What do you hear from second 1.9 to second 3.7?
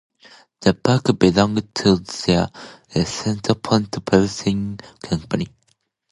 the Cedar